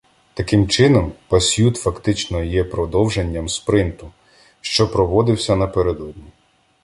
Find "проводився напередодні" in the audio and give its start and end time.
4.91-6.31